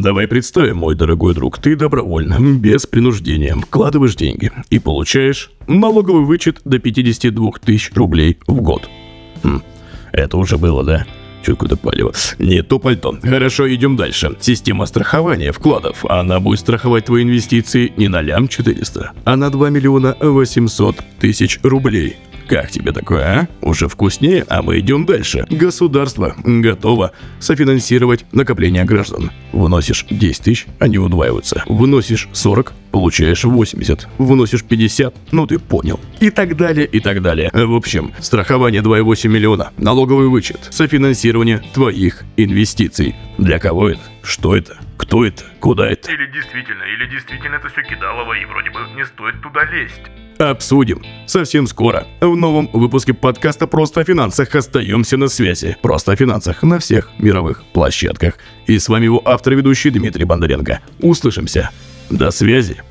Давай 0.00 0.26
представим, 0.26 0.78
мой 0.78 0.94
дорогой 0.94 1.34
друг, 1.34 1.58
ты 1.58 1.76
добровольно, 1.76 2.38
без 2.40 2.86
принуждения, 2.86 3.54
вкладываешь 3.54 4.16
деньги 4.16 4.50
и 4.70 4.78
получаешь 4.78 5.50
налоговый 5.66 6.24
вычет 6.24 6.60
до 6.64 6.78
52 6.78 7.50
тысяч 7.64 7.92
рублей 7.94 8.38
в 8.46 8.60
год. 8.60 8.88
Хм, 9.42 9.62
это 10.12 10.36
уже 10.38 10.56
было, 10.56 10.82
да? 10.84 11.06
Чуть 11.44 11.58
куда 11.58 11.76
палево. 11.76 12.12
Не 12.38 12.62
то 12.62 12.78
пальто. 12.78 13.18
Хорошо, 13.20 13.72
идем 13.72 13.96
дальше. 13.96 14.36
Система 14.40 14.86
страхования 14.86 15.50
вкладов. 15.50 16.04
Она 16.04 16.38
будет 16.38 16.60
страховать 16.60 17.06
твои 17.06 17.24
инвестиции 17.24 17.92
не 17.96 18.08
на 18.08 18.20
лям 18.20 18.46
400, 18.46 19.12
а 19.24 19.36
на 19.36 19.50
2 19.50 19.70
миллиона 19.70 20.16
800 20.20 20.96
тысяч 21.18 21.58
рублей. 21.64 22.16
Как 22.48 22.70
тебе 22.70 22.92
такое, 22.92 23.24
а? 23.24 23.48
Уже 23.60 23.88
вкуснее, 23.88 24.44
а 24.48 24.62
мы 24.62 24.78
идем 24.80 25.06
дальше. 25.06 25.46
Государство 25.50 26.34
готово 26.44 27.12
софинансировать 27.38 28.24
накопление 28.32 28.84
граждан. 28.84 29.30
Вносишь 29.52 30.06
10 30.10 30.42
тысяч, 30.42 30.66
они 30.78 30.98
удваиваются. 30.98 31.62
Вносишь 31.66 32.28
40, 32.32 32.72
получаешь 32.90 33.44
80. 33.44 34.08
Вносишь 34.18 34.64
50, 34.64 35.14
ну 35.32 35.46
ты 35.46 35.58
понял. 35.58 35.98
И 36.20 36.30
так 36.30 36.56
далее, 36.56 36.86
и 36.86 37.00
так 37.00 37.22
далее. 37.22 37.50
В 37.52 37.74
общем, 37.74 38.12
страхование 38.20 38.82
2,8 38.82 39.28
миллиона, 39.28 39.72
налоговый 39.76 40.28
вычет, 40.28 40.68
софинансирование 40.70 41.62
твоих 41.74 42.24
инвестиций. 42.36 43.14
Для 43.38 43.58
кого 43.58 43.90
это? 43.90 44.00
Что 44.22 44.56
это? 44.56 44.78
Кто 44.96 45.24
это? 45.24 45.44
Куда 45.58 45.88
это? 45.88 46.12
Или 46.12 46.30
действительно, 46.30 46.84
или 46.84 47.06
действительно 47.10 47.56
это 47.56 47.68
все 47.68 47.82
кидалово 47.82 48.34
и 48.34 48.44
вроде 48.44 48.70
бы 48.70 48.80
не 48.94 49.04
стоит 49.04 49.40
туда 49.42 49.64
лезть. 49.64 50.02
Обсудим. 50.50 51.02
Совсем 51.26 51.68
скоро. 51.68 52.08
В 52.20 52.34
новом 52.34 52.68
выпуске 52.72 53.14
подкаста 53.14 53.68
«Просто 53.68 54.00
о 54.00 54.04
финансах» 54.04 54.52
остаемся 54.56 55.16
на 55.16 55.28
связи. 55.28 55.76
«Просто 55.82 56.12
о 56.12 56.16
финансах» 56.16 56.64
на 56.64 56.80
всех 56.80 57.10
мировых 57.18 57.62
площадках. 57.72 58.34
И 58.66 58.80
с 58.80 58.88
вами 58.88 59.04
его 59.04 59.22
автор 59.24 59.52
и 59.52 59.56
ведущий 59.56 59.90
Дмитрий 59.90 60.24
Бондаренко. 60.24 60.80
Услышимся. 61.00 61.70
До 62.10 62.32
связи. 62.32 62.82